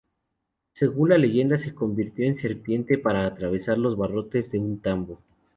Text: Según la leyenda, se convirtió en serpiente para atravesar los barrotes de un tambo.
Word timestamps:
Según 0.73 1.09
la 1.09 1.19
leyenda, 1.19 1.59
se 1.59 1.75
convirtió 1.75 2.25
en 2.25 2.35
serpiente 2.39 2.97
para 2.97 3.23
atravesar 3.27 3.77
los 3.77 3.95
barrotes 3.95 4.51
de 4.51 4.57
un 4.57 4.79
tambo. 4.81 5.21